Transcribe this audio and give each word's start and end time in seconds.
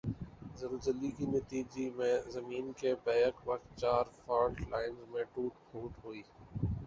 زلزلی 0.57 1.09
کی 1.11 1.25
نتیجی 1.27 1.89
میں 1.97 2.15
زمین 2.27 2.71
کی 2.73 2.93
بیک 3.03 3.47
وقت 3.47 3.77
چار 3.77 4.03
فالٹ 4.17 4.61
لائنز 4.69 4.99
میں 5.11 5.23
ٹوٹ 5.33 5.53
پھوٹ 5.67 6.03
ہوئی۔ 6.05 6.21